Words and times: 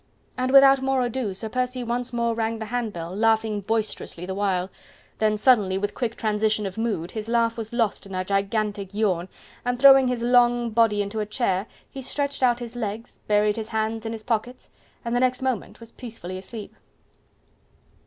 And 0.35 0.49
without 0.51 0.81
more 0.81 1.05
ado 1.05 1.31
Sir 1.35 1.47
Percy 1.47 1.83
once 1.83 2.11
more 2.11 2.33
rang 2.33 2.57
the 2.57 2.65
handbell, 2.65 3.15
laughing 3.15 3.61
boisterously 3.61 4.25
the 4.25 4.33
while: 4.33 4.71
then 5.19 5.37
suddenly, 5.37 5.77
with 5.77 5.93
quick 5.93 6.15
transition 6.15 6.65
of 6.65 6.75
mood, 6.75 7.11
his 7.11 7.27
laugh 7.27 7.55
was 7.55 7.71
lost 7.71 8.07
in 8.07 8.15
a 8.15 8.25
gigantic 8.25 8.95
yawn, 8.95 9.29
and 9.63 9.77
throwing 9.77 10.07
his 10.07 10.23
long 10.23 10.71
body 10.71 11.03
onto 11.03 11.19
a 11.19 11.27
chair, 11.27 11.67
he 11.87 12.01
stretched 12.01 12.41
out 12.41 12.57
his 12.57 12.75
legs, 12.75 13.19
buried 13.27 13.57
his 13.57 13.69
hands 13.69 14.03
in 14.03 14.11
his 14.11 14.23
pockets, 14.23 14.71
and 15.05 15.15
the 15.15 15.19
next 15.19 15.39
moment 15.43 15.79
was 15.79 15.91
peacefully 15.91 16.39
asleep. 16.39 16.75